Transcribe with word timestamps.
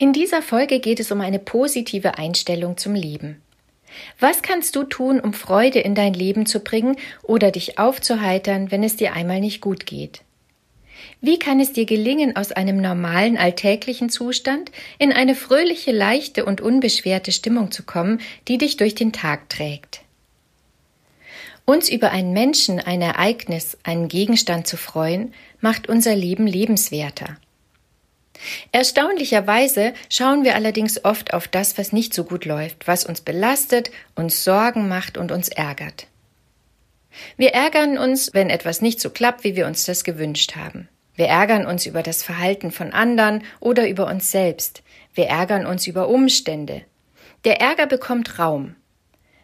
In 0.00 0.12
dieser 0.12 0.42
Folge 0.42 0.78
geht 0.78 1.00
es 1.00 1.10
um 1.10 1.20
eine 1.20 1.40
positive 1.40 2.18
Einstellung 2.18 2.76
zum 2.76 2.94
Leben. 2.94 3.42
Was 4.20 4.42
kannst 4.42 4.76
du 4.76 4.84
tun, 4.84 5.18
um 5.18 5.32
Freude 5.32 5.80
in 5.80 5.96
dein 5.96 6.14
Leben 6.14 6.46
zu 6.46 6.60
bringen 6.60 6.96
oder 7.24 7.50
dich 7.50 7.80
aufzuheitern, 7.80 8.70
wenn 8.70 8.84
es 8.84 8.94
dir 8.94 9.14
einmal 9.14 9.40
nicht 9.40 9.60
gut 9.60 9.86
geht? 9.86 10.22
Wie 11.20 11.40
kann 11.40 11.58
es 11.58 11.72
dir 11.72 11.84
gelingen, 11.84 12.36
aus 12.36 12.52
einem 12.52 12.80
normalen 12.80 13.36
alltäglichen 13.36 14.08
Zustand 14.08 14.70
in 14.98 15.12
eine 15.12 15.34
fröhliche, 15.34 15.90
leichte 15.90 16.44
und 16.44 16.60
unbeschwerte 16.60 17.32
Stimmung 17.32 17.72
zu 17.72 17.82
kommen, 17.82 18.20
die 18.46 18.58
dich 18.58 18.76
durch 18.76 18.94
den 18.94 19.12
Tag 19.12 19.48
trägt? 19.48 20.02
Uns 21.64 21.90
über 21.90 22.12
einen 22.12 22.32
Menschen, 22.32 22.78
ein 22.78 23.02
Ereignis, 23.02 23.76
einen 23.82 24.06
Gegenstand 24.06 24.68
zu 24.68 24.76
freuen, 24.76 25.34
macht 25.60 25.88
unser 25.88 26.14
Leben 26.14 26.46
lebenswerter. 26.46 27.36
Erstaunlicherweise 28.72 29.94
schauen 30.08 30.44
wir 30.44 30.54
allerdings 30.54 31.04
oft 31.04 31.34
auf 31.34 31.48
das, 31.48 31.78
was 31.78 31.92
nicht 31.92 32.14
so 32.14 32.24
gut 32.24 32.44
läuft, 32.44 32.86
was 32.86 33.04
uns 33.04 33.20
belastet, 33.20 33.90
uns 34.14 34.44
Sorgen 34.44 34.88
macht 34.88 35.18
und 35.18 35.32
uns 35.32 35.48
ärgert. 35.48 36.06
Wir 37.36 37.52
ärgern 37.52 37.98
uns, 37.98 38.32
wenn 38.34 38.50
etwas 38.50 38.80
nicht 38.80 39.00
so 39.00 39.10
klappt, 39.10 39.44
wie 39.44 39.56
wir 39.56 39.66
uns 39.66 39.84
das 39.84 40.04
gewünscht 40.04 40.56
haben. 40.56 40.88
Wir 41.14 41.26
ärgern 41.26 41.66
uns 41.66 41.84
über 41.86 42.02
das 42.02 42.22
Verhalten 42.22 42.70
von 42.70 42.92
anderen 42.92 43.42
oder 43.58 43.88
über 43.88 44.06
uns 44.06 44.30
selbst. 44.30 44.82
Wir 45.14 45.26
ärgern 45.26 45.66
uns 45.66 45.86
über 45.86 46.08
Umstände. 46.08 46.82
Der 47.44 47.60
Ärger 47.60 47.86
bekommt 47.86 48.38
Raum. 48.38 48.76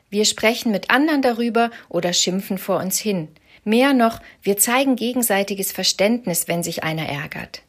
Wir 0.08 0.24
sprechen 0.24 0.70
mit 0.70 0.90
anderen 0.90 1.22
darüber 1.22 1.70
oder 1.88 2.12
schimpfen 2.12 2.58
vor 2.58 2.78
uns 2.78 2.98
hin. 2.98 3.28
Mehr 3.64 3.92
noch, 3.92 4.20
wir 4.42 4.56
zeigen 4.56 4.94
gegenseitiges 4.94 5.72
Verständnis, 5.72 6.46
wenn 6.46 6.62
sich 6.62 6.84
einer 6.84 7.08
ärgert. 7.08 7.62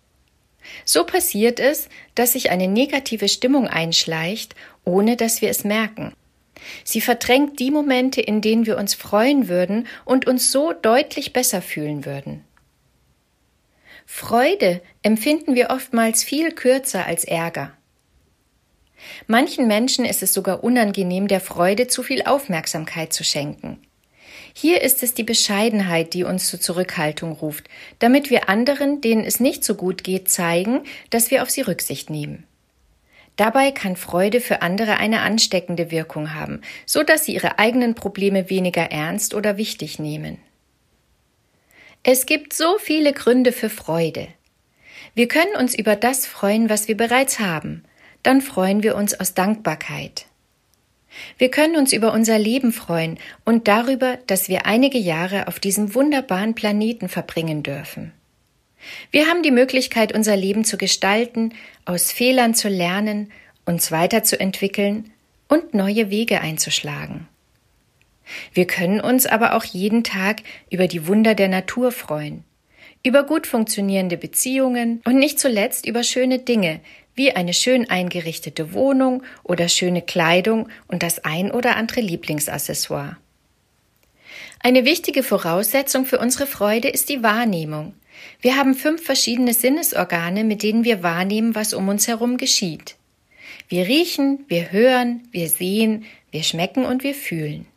So 0.84 1.04
passiert 1.06 1.60
es, 1.60 1.90
dass 2.16 2.34
sich 2.34 2.52
eine 2.52 2.68
negative 2.68 3.28
Stimmung 3.28 3.68
einschleicht, 3.68 4.56
ohne 4.84 5.16
dass 5.16 5.42
wir 5.42 5.50
es 5.50 5.64
merken. 5.64 6.14
Sie 6.84 7.02
verdrängt 7.02 7.60
die 7.60 7.72
Momente, 7.72 8.22
in 8.22 8.42
denen 8.42 8.66
wir 8.66 8.78
uns 8.78 8.94
freuen 8.94 9.48
würden 9.48 9.88
und 10.06 10.28
uns 10.28 10.52
so 10.52 10.74
deutlich 10.74 11.34
besser 11.34 11.62
fühlen 11.62 12.06
würden. 12.06 12.44
Freude 14.06 14.82
empfinden 15.02 15.56
wir 15.56 15.72
oftmals 15.72 16.24
viel 16.24 16.52
kürzer 16.52 17.06
als 17.06 17.24
Ärger. 17.24 17.74
Manchen 19.28 19.68
Menschen 19.68 20.06
ist 20.06 20.24
es 20.24 20.34
sogar 20.34 20.64
unangenehm, 20.64 21.28
der 21.28 21.42
Freude 21.42 21.88
zu 21.88 22.04
viel 22.04 22.24
Aufmerksamkeit 22.24 23.14
zu 23.14 23.24
schenken. 23.24 23.82
Hier 24.58 24.82
ist 24.82 25.04
es 25.04 25.14
die 25.14 25.26
Bescheidenheit, 25.26 26.14
die 26.14 26.24
uns 26.24 26.48
zur 26.48 26.62
Zurückhaltung 26.62 27.34
ruft, 27.34 27.66
damit 28.00 28.30
wir 28.30 28.48
anderen, 28.48 29.02
denen 29.02 29.26
es 29.26 29.42
nicht 29.42 29.66
so 29.66 29.76
gut 29.76 30.02
geht, 30.02 30.30
zeigen, 30.30 30.84
dass 31.10 31.30
wir 31.30 31.44
auf 31.44 31.50
sie 31.50 31.60
Rücksicht 31.60 32.10
nehmen. 32.10 32.46
Dabei 33.36 33.72
kann 33.72 33.98
Freude 33.98 34.40
für 34.40 34.62
andere 34.62 34.96
eine 34.96 35.24
ansteckende 35.24 35.92
Wirkung 35.92 36.34
haben, 36.34 36.62
so 36.86 37.04
dass 37.04 37.26
sie 37.26 37.34
ihre 37.34 37.60
eigenen 37.60 37.96
Probleme 37.96 38.50
weniger 38.50 38.84
ernst 38.84 39.34
oder 39.34 39.58
wichtig 39.58 40.00
nehmen. 40.00 40.38
Es 42.04 42.26
gibt 42.26 42.54
so 42.54 42.78
viele 42.78 43.12
Gründe 43.12 43.52
für 43.52 43.70
Freude. 43.70 44.30
Wir 45.16 45.28
können 45.28 45.58
uns 45.58 45.76
über 45.78 45.98
das 45.98 46.26
freuen, 46.26 46.70
was 46.70 46.88
wir 46.88 46.96
bereits 46.96 47.42
haben, 47.42 47.84
dann 48.24 48.40
freuen 48.40 48.84
wir 48.84 48.96
uns 48.96 49.20
aus 49.20 49.34
Dankbarkeit. 49.34 50.28
Wir 51.38 51.50
können 51.50 51.76
uns 51.76 51.94
über 51.94 52.14
unser 52.14 52.38
Leben 52.40 52.72
freuen 52.72 53.18
und 53.44 53.68
darüber, 53.68 54.18
dass 54.28 54.50
wir 54.50 54.66
einige 54.66 54.98
Jahre 54.98 55.48
auf 55.48 55.60
diesem 55.60 55.96
wunderbaren 55.96 56.56
Planeten 56.56 57.10
verbringen 57.10 57.64
dürfen. 57.64 58.12
Wir 59.12 59.28
haben 59.28 59.42
die 59.42 59.52
Möglichkeit, 59.52 60.14
unser 60.14 60.36
Leben 60.36 60.64
zu 60.64 60.78
gestalten, 60.78 61.54
aus 61.86 62.12
Fehlern 62.12 62.54
zu 62.54 62.70
lernen, 62.70 63.32
uns 63.66 63.92
weiterzuentwickeln 63.92 65.12
und 65.48 65.74
neue 65.74 66.10
Wege 66.10 66.42
einzuschlagen. 66.42 67.28
Wir 68.54 68.66
können 68.66 69.00
uns 69.00 69.26
aber 69.26 69.54
auch 69.56 69.64
jeden 69.64 70.04
Tag 70.04 70.42
über 70.70 70.88
die 70.88 71.08
Wunder 71.08 71.36
der 71.36 71.48
Natur 71.48 71.92
freuen, 71.92 72.44
über 73.06 73.24
gut 73.24 73.46
funktionierende 73.46 74.18
Beziehungen 74.18 75.02
und 75.06 75.18
nicht 75.18 75.40
zuletzt 75.40 75.86
über 75.86 76.04
schöne 76.04 76.40
Dinge, 76.40 76.80
wie 77.14 77.32
eine 77.32 77.54
schön 77.54 77.88
eingerichtete 77.90 78.74
Wohnung 78.74 79.22
oder 79.44 79.70
schöne 79.70 80.02
Kleidung 80.02 80.70
und 80.88 81.04
das 81.04 81.24
ein 81.24 81.52
oder 81.52 81.76
andere 81.76 82.02
Lieblingsaccessoire. 82.02 83.18
Eine 84.60 84.86
wichtige 84.86 85.22
Voraussetzung 85.22 86.06
für 86.06 86.18
unsere 86.18 86.48
Freude 86.48 86.90
ist 86.90 87.10
die 87.10 87.22
Wahrnehmung. 87.22 87.94
Wir 88.42 88.58
haben 88.58 88.74
fünf 88.74 89.04
verschiedene 89.04 89.54
Sinnesorgane, 89.54 90.44
mit 90.44 90.64
denen 90.64 90.84
wir 90.84 91.04
wahrnehmen, 91.04 91.54
was 91.54 91.76
um 91.76 91.88
uns 91.88 92.08
herum 92.08 92.38
geschieht. 92.38 92.96
Wir 93.70 93.88
riechen, 93.88 94.46
wir 94.48 94.72
hören, 94.72 95.28
wir 95.32 95.50
sehen, 95.50 96.06
wir 96.32 96.42
schmecken 96.42 96.86
und 96.86 97.04
wir 97.04 97.14
fühlen. 97.14 97.68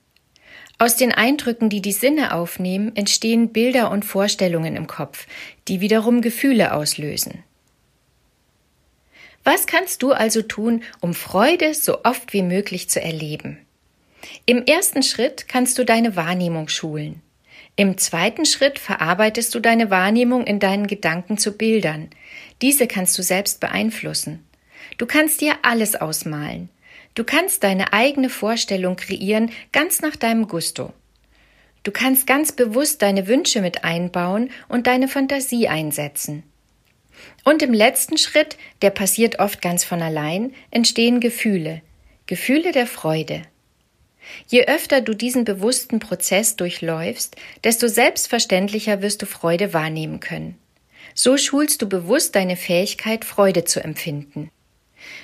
Aus 0.78 0.94
den 0.94 1.12
Eindrücken, 1.12 1.68
die 1.68 1.82
die 1.82 1.92
Sinne 1.92 2.32
aufnehmen, 2.32 2.94
entstehen 2.94 3.52
Bilder 3.52 3.90
und 3.90 4.04
Vorstellungen 4.04 4.76
im 4.76 4.86
Kopf, 4.86 5.26
die 5.66 5.80
wiederum 5.80 6.22
Gefühle 6.22 6.72
auslösen. 6.72 7.42
Was 9.42 9.66
kannst 9.66 10.02
du 10.02 10.12
also 10.12 10.42
tun, 10.42 10.82
um 11.00 11.14
Freude 11.14 11.74
so 11.74 12.04
oft 12.04 12.32
wie 12.32 12.42
möglich 12.42 12.88
zu 12.88 13.02
erleben? 13.02 13.58
Im 14.46 14.64
ersten 14.64 15.02
Schritt 15.02 15.48
kannst 15.48 15.78
du 15.78 15.84
deine 15.84 16.16
Wahrnehmung 16.16 16.68
schulen. 16.68 17.22
Im 17.74 17.96
zweiten 17.96 18.44
Schritt 18.44 18.78
verarbeitest 18.78 19.54
du 19.54 19.60
deine 19.60 19.90
Wahrnehmung 19.90 20.46
in 20.46 20.60
deinen 20.60 20.86
Gedanken 20.86 21.38
zu 21.38 21.56
Bildern. 21.56 22.10
Diese 22.60 22.86
kannst 22.86 23.16
du 23.18 23.22
selbst 23.22 23.60
beeinflussen. 23.60 24.44
Du 24.96 25.06
kannst 25.06 25.40
dir 25.40 25.54
alles 25.62 25.94
ausmalen. 25.94 26.70
Du 27.18 27.24
kannst 27.24 27.64
deine 27.64 27.92
eigene 27.92 28.30
Vorstellung 28.30 28.94
kreieren, 28.94 29.50
ganz 29.72 30.02
nach 30.02 30.14
deinem 30.14 30.46
Gusto. 30.46 30.92
Du 31.82 31.90
kannst 31.90 32.28
ganz 32.28 32.52
bewusst 32.52 33.02
deine 33.02 33.26
Wünsche 33.26 33.60
mit 33.60 33.82
einbauen 33.82 34.52
und 34.68 34.86
deine 34.86 35.08
Fantasie 35.08 35.66
einsetzen. 35.66 36.44
Und 37.42 37.60
im 37.60 37.72
letzten 37.72 38.18
Schritt, 38.18 38.56
der 38.82 38.90
passiert 38.90 39.40
oft 39.40 39.60
ganz 39.60 39.82
von 39.82 40.00
allein, 40.00 40.54
entstehen 40.70 41.18
Gefühle, 41.18 41.82
Gefühle 42.26 42.70
der 42.70 42.86
Freude. 42.86 43.42
Je 44.46 44.66
öfter 44.66 45.00
du 45.00 45.12
diesen 45.12 45.42
bewussten 45.42 45.98
Prozess 45.98 46.54
durchläufst, 46.54 47.34
desto 47.64 47.88
selbstverständlicher 47.88 49.02
wirst 49.02 49.22
du 49.22 49.26
Freude 49.26 49.74
wahrnehmen 49.74 50.20
können. 50.20 50.56
So 51.16 51.36
schulst 51.36 51.82
du 51.82 51.88
bewusst 51.88 52.36
deine 52.36 52.54
Fähigkeit, 52.56 53.24
Freude 53.24 53.64
zu 53.64 53.82
empfinden. 53.82 54.52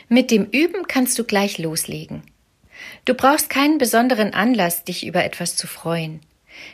Mit 0.09 0.31
dem 0.31 0.47
Üben 0.47 0.87
kannst 0.87 1.19
du 1.19 1.25
gleich 1.25 1.59
loslegen. 1.59 2.22
Du 3.05 3.15
brauchst 3.15 3.50
keinen 3.50 3.78
besonderen 3.78 4.34
Anlass, 4.34 4.84
dich 4.84 5.06
über 5.06 5.25
etwas 5.25 5.56
zu 5.56 5.67
freuen. 5.67 6.21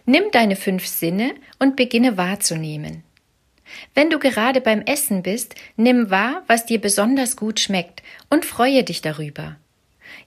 Nimm 0.05 0.25
deine 0.33 0.57
fünf 0.57 0.87
Sinne 0.87 1.35
und 1.59 1.77
beginne 1.77 2.17
wahrzunehmen. 2.17 3.03
Wenn 3.95 4.11
du 4.11 4.19
gerade 4.19 4.61
beim 4.61 4.83
Essen 4.83 5.23
bist, 5.23 5.55
nimm 5.77 6.11
wahr, 6.11 6.43
was 6.47 6.67
dir 6.67 6.81
besonders 6.81 7.37
gut 7.37 7.61
schmeckt 7.61 8.03
und 8.29 8.45
freue 8.45 8.85
dich 8.85 9.01
darüber. 9.01 9.57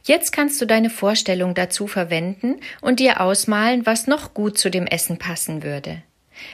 Jetzt 0.03 0.31
kannst 0.31 0.61
du 0.61 0.65
deine 0.65 0.89
Vorstellung 0.89 1.53
dazu 1.53 1.87
verwenden 1.87 2.59
und 2.81 2.99
dir 2.99 3.21
ausmalen, 3.21 3.85
was 3.85 4.07
noch 4.07 4.33
gut 4.33 4.57
zu 4.57 4.69
dem 4.69 4.87
Essen 4.87 5.17
passen 5.17 5.63
würde. 5.63 6.03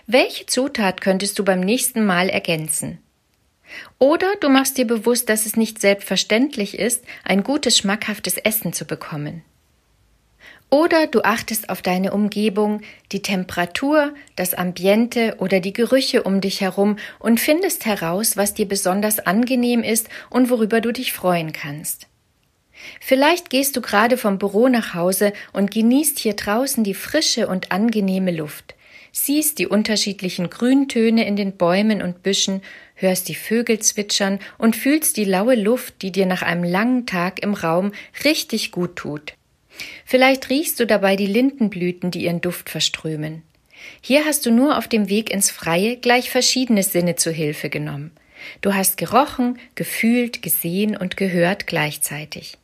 Welche 0.07 0.45
Zutat 0.45 1.01
könntest 1.01 1.39
du 1.39 1.45
beim 1.45 1.59
nächsten 1.59 2.05
Mal 2.05 2.29
ergänzen? 2.29 2.99
Oder 3.97 4.27
du 4.39 4.49
machst 4.49 4.77
dir 4.77 4.85
bewusst, 4.85 5.29
dass 5.29 5.45
es 5.45 5.55
nicht 5.55 5.79
selbstverständlich 5.79 6.77
ist, 6.77 7.03
ein 7.23 7.43
gutes, 7.43 7.77
schmackhaftes 7.77 8.37
Essen 8.37 8.73
zu 8.73 8.85
bekommen. 8.85 9.43
Oder 10.71 11.07
du 11.07 11.21
achtest 11.23 11.69
auf 11.69 11.81
deine 11.81 12.13
Umgebung, 12.13 12.81
die 13.11 13.23
Temperatur, 13.23 14.13
das 14.35 14.53
Ambiente 14.53 15.35
oder 15.39 15.61
die 15.61 15.73
Gerüche 15.73 16.21
um 16.23 16.41
dich 16.41 16.61
herum 16.61 16.97
und 17.17 17.39
findest 17.39 17.85
heraus, 17.85 18.37
was 18.37 18.53
dir 18.53 18.67
besonders 18.67 19.19
angenehm 19.19 19.81
ist 19.81 20.09
und 20.29 20.51
worüber 20.51 20.79
du 20.79 20.91
dich 20.91 21.11
freuen 21.11 21.53
kannst. 21.53 22.07
Vielleicht 23.01 23.49
gehst 23.49 23.75
du 23.75 23.81
gerade 23.81 24.15
vom 24.15 24.37
Büro 24.37 24.67
nach 24.67 24.93
Hause 24.93 25.33
und 25.53 25.71
genießt 25.71 26.19
hier 26.19 26.35
draußen 26.35 26.83
die 26.83 26.93
frische 26.93 27.47
und 27.47 27.71
angenehme 27.71 28.31
Luft. 28.31 28.75
Siehst 29.11 29.59
die 29.59 29.67
unterschiedlichen 29.67 30.49
Grüntöne 30.49 31.25
in 31.25 31.35
den 31.35 31.57
Bäumen 31.57 32.01
und 32.01 32.23
Büschen, 32.23 32.61
hörst 32.95 33.27
die 33.29 33.35
Vögel 33.35 33.79
zwitschern 33.79 34.39
und 34.57 34.75
fühlst 34.75 35.17
die 35.17 35.25
laue 35.25 35.55
Luft, 35.55 36.01
die 36.01 36.11
dir 36.11 36.25
nach 36.25 36.41
einem 36.41 36.63
langen 36.63 37.05
Tag 37.05 37.41
im 37.41 37.53
Raum 37.53 37.91
richtig 38.23 38.71
gut 38.71 38.95
tut. 38.95 39.33
Vielleicht 40.05 40.49
riechst 40.49 40.79
du 40.79 40.85
dabei 40.85 41.15
die 41.15 41.27
Lindenblüten, 41.27 42.11
die 42.11 42.25
ihren 42.25 42.41
Duft 42.41 42.69
verströmen. 42.69 43.43
Hier 44.01 44.25
hast 44.25 44.45
du 44.45 44.51
nur 44.51 44.77
auf 44.77 44.87
dem 44.87 45.09
Weg 45.09 45.31
ins 45.31 45.49
Freie 45.49 45.97
gleich 45.97 46.29
verschiedene 46.29 46.83
Sinne 46.83 47.15
zu 47.15 47.31
Hilfe 47.31 47.69
genommen. 47.69 48.11
Du 48.61 48.73
hast 48.73 48.97
gerochen, 48.97 49.57
gefühlt, 49.75 50.41
gesehen 50.41 50.95
und 50.95 51.17
gehört 51.17 51.67
gleichzeitig. 51.67 52.58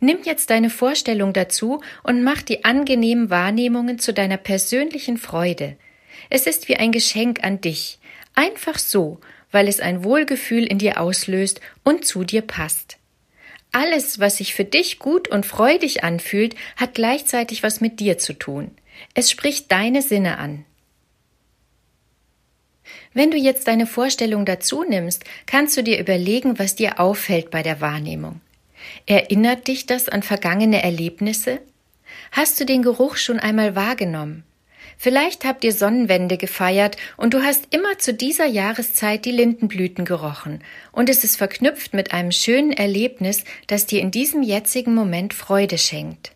Nimm 0.00 0.18
jetzt 0.24 0.50
deine 0.50 0.70
Vorstellung 0.70 1.32
dazu 1.32 1.80
und 2.02 2.22
mach 2.22 2.42
die 2.42 2.64
angenehmen 2.64 3.30
Wahrnehmungen 3.30 3.98
zu 3.98 4.12
deiner 4.12 4.36
persönlichen 4.36 5.16
Freude. 5.16 5.76
Es 6.30 6.46
ist 6.46 6.68
wie 6.68 6.76
ein 6.76 6.92
Geschenk 6.92 7.42
an 7.42 7.60
dich, 7.60 7.98
einfach 8.34 8.78
so, 8.78 9.20
weil 9.50 9.68
es 9.68 9.80
ein 9.80 10.04
Wohlgefühl 10.04 10.66
in 10.66 10.78
dir 10.78 11.00
auslöst 11.00 11.60
und 11.84 12.04
zu 12.04 12.24
dir 12.24 12.42
passt. 12.42 12.98
Alles, 13.70 14.18
was 14.18 14.36
sich 14.36 14.54
für 14.54 14.64
dich 14.64 14.98
gut 14.98 15.28
und 15.28 15.46
freudig 15.46 16.04
anfühlt, 16.04 16.54
hat 16.76 16.94
gleichzeitig 16.94 17.62
was 17.62 17.80
mit 17.80 18.00
dir 18.00 18.18
zu 18.18 18.34
tun. 18.34 18.70
Es 19.14 19.30
spricht 19.30 19.72
deine 19.72 20.02
Sinne 20.02 20.38
an. 20.38 20.66
Wenn 23.14 23.30
du 23.30 23.36
jetzt 23.36 23.68
deine 23.68 23.86
Vorstellung 23.86 24.44
dazu 24.44 24.84
nimmst, 24.84 25.24
kannst 25.46 25.76
du 25.76 25.82
dir 25.82 25.98
überlegen, 25.98 26.58
was 26.58 26.74
dir 26.74 27.00
auffällt 27.00 27.50
bei 27.50 27.62
der 27.62 27.80
Wahrnehmung. 27.80 28.40
Erinnert 29.06 29.68
dich 29.68 29.86
das 29.86 30.08
an 30.08 30.22
vergangene 30.22 30.82
Erlebnisse? 30.82 31.60
Hast 32.30 32.60
du 32.60 32.64
den 32.64 32.82
Geruch 32.82 33.16
schon 33.16 33.38
einmal 33.38 33.74
wahrgenommen? 33.76 34.44
Vielleicht 34.98 35.44
habt 35.44 35.64
ihr 35.64 35.72
Sonnenwende 35.72 36.36
gefeiert 36.36 36.96
und 37.16 37.34
du 37.34 37.42
hast 37.42 37.74
immer 37.74 37.98
zu 37.98 38.14
dieser 38.14 38.46
Jahreszeit 38.46 39.24
die 39.24 39.32
Lindenblüten 39.32 40.04
gerochen 40.04 40.62
und 40.92 41.08
es 41.08 41.24
ist 41.24 41.36
verknüpft 41.36 41.92
mit 41.92 42.12
einem 42.12 42.30
schönen 42.30 42.72
Erlebnis, 42.72 43.44
das 43.66 43.86
dir 43.86 44.00
in 44.00 44.10
diesem 44.10 44.42
jetzigen 44.42 44.94
Moment 44.94 45.34
Freude 45.34 45.78
schenkt. 45.78 46.32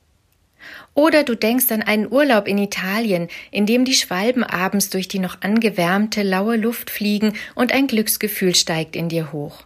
Oder 0.95 1.23
du 1.23 1.37
denkst 1.37 1.71
an 1.71 1.83
einen 1.83 2.11
Urlaub 2.11 2.49
in 2.49 2.59
Italien, 2.59 3.29
in 3.51 3.67
dem 3.67 3.85
die 3.85 3.95
Schwalben 3.95 4.43
abends 4.43 4.91
durch 4.91 5.09
die 5.09 5.19
noch 5.19 5.43
angewärmte, 5.43 6.23
laue 6.23 6.57
Luft 6.57 6.91
fliegen 6.91 7.35
und 7.55 7.71
ein 7.73 7.87
Glücksgefühl 7.87 8.55
steigt 8.55 8.97
in 8.97 9.09
dir 9.09 9.31
hoch. 9.31 9.65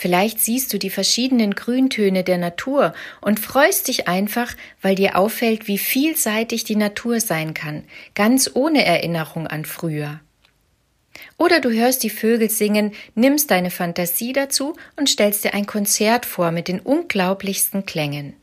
Vielleicht 0.00 0.38
siehst 0.38 0.72
du 0.72 0.78
die 0.78 0.90
verschiedenen 0.90 1.56
Grüntöne 1.56 2.22
der 2.22 2.38
Natur 2.38 2.94
und 3.20 3.40
freust 3.40 3.88
dich 3.88 4.06
einfach, 4.06 4.54
weil 4.80 4.94
dir 4.94 5.16
auffällt, 5.16 5.66
wie 5.66 5.76
vielseitig 5.76 6.62
die 6.62 6.76
Natur 6.76 7.18
sein 7.20 7.52
kann, 7.52 7.82
ganz 8.14 8.48
ohne 8.54 8.84
Erinnerung 8.84 9.48
an 9.48 9.64
früher. 9.64 10.20
Oder 11.36 11.60
du 11.60 11.72
hörst 11.72 12.04
die 12.04 12.10
Vögel 12.10 12.48
singen, 12.48 12.92
nimmst 13.16 13.50
deine 13.50 13.72
Fantasie 13.72 14.32
dazu 14.32 14.76
und 14.94 15.08
stellst 15.08 15.42
dir 15.42 15.52
ein 15.52 15.66
Konzert 15.66 16.26
vor 16.26 16.52
mit 16.52 16.68
den 16.68 16.78
unglaublichsten 16.78 17.84
Klängen. 17.84 18.34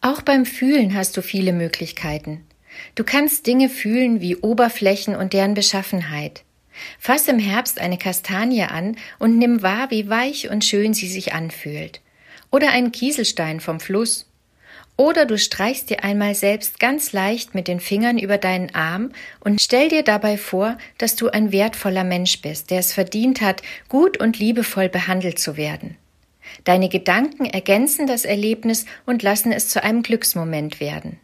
Auch 0.00 0.22
beim 0.22 0.46
Fühlen 0.46 0.94
hast 0.94 1.18
du 1.18 1.22
viele 1.22 1.52
Möglichkeiten. 1.52 2.46
Du 2.94 3.04
kannst 3.04 3.46
Dinge 3.46 3.68
fühlen 3.68 4.22
wie 4.22 4.36
Oberflächen 4.36 5.16
und 5.16 5.34
deren 5.34 5.52
Beschaffenheit. 5.52 6.44
Fass 6.98 7.28
im 7.28 7.38
Herbst 7.38 7.80
eine 7.80 7.98
Kastanie 7.98 8.64
an 8.64 8.96
und 9.18 9.38
nimm 9.38 9.62
wahr, 9.62 9.90
wie 9.90 10.08
weich 10.08 10.50
und 10.50 10.64
schön 10.64 10.94
sie 10.94 11.08
sich 11.08 11.32
anfühlt. 11.34 12.00
Oder 12.50 12.70
einen 12.70 12.92
Kieselstein 12.92 13.60
vom 13.60 13.80
Fluss. 13.80 14.26
Oder 14.96 15.26
du 15.26 15.38
streichst 15.38 15.90
dir 15.90 16.02
einmal 16.02 16.34
selbst 16.34 16.80
ganz 16.80 17.12
leicht 17.12 17.54
mit 17.54 17.68
den 17.68 17.78
Fingern 17.78 18.18
über 18.18 18.36
deinen 18.36 18.74
Arm 18.74 19.12
und 19.40 19.60
stell 19.60 19.88
dir 19.88 20.02
dabei 20.02 20.36
vor, 20.36 20.76
dass 20.98 21.14
du 21.14 21.28
ein 21.28 21.52
wertvoller 21.52 22.02
Mensch 22.02 22.42
bist, 22.42 22.70
der 22.70 22.80
es 22.80 22.92
verdient 22.92 23.40
hat, 23.40 23.62
gut 23.88 24.18
und 24.18 24.40
liebevoll 24.40 24.88
behandelt 24.88 25.38
zu 25.38 25.56
werden. 25.56 25.96
Deine 26.64 26.88
Gedanken 26.88 27.44
ergänzen 27.44 28.06
das 28.06 28.24
Erlebnis 28.24 28.86
und 29.06 29.22
lassen 29.22 29.52
es 29.52 29.68
zu 29.68 29.84
einem 29.84 30.02
Glücksmoment 30.02 30.80
werden. 30.80 31.20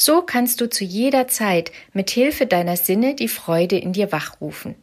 So 0.00 0.22
kannst 0.22 0.60
du 0.60 0.70
zu 0.70 0.84
jeder 0.84 1.26
Zeit 1.26 1.72
mit 1.92 2.08
Hilfe 2.08 2.46
deiner 2.46 2.76
Sinne 2.76 3.16
die 3.16 3.26
Freude 3.26 3.76
in 3.76 3.92
dir 3.92 4.12
wachrufen. 4.12 4.76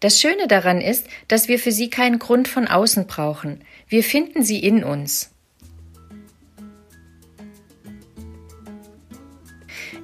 Das 0.00 0.20
Schöne 0.20 0.48
daran 0.48 0.80
ist, 0.80 1.06
dass 1.28 1.46
wir 1.46 1.60
für 1.60 1.70
sie 1.70 1.90
keinen 1.90 2.18
Grund 2.18 2.48
von 2.48 2.66
außen 2.66 3.06
brauchen. 3.06 3.60
Wir 3.86 4.02
finden 4.02 4.42
sie 4.42 4.58
in 4.58 4.82
uns. 4.82 5.30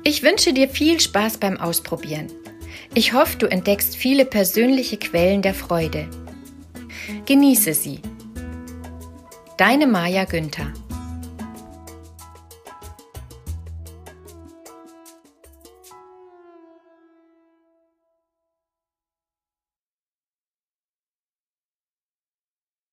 Ich 0.04 0.22
wünsche 0.22 0.52
dir 0.52 0.68
viel 0.68 1.00
Spaß 1.00 1.38
beim 1.38 1.56
Ausprobieren. 1.56 2.28
Ich 2.94 3.14
hoffe, 3.14 3.38
du 3.38 3.46
entdeckst 3.46 3.96
viele 3.96 4.24
persönliche 4.24 4.98
Quellen 4.98 5.42
der 5.42 5.54
Freude. 5.54 6.08
Genieße 7.26 7.74
sie. 7.74 8.02
Deine 9.56 9.88
Maja 9.88 10.26
Günther 10.26 10.72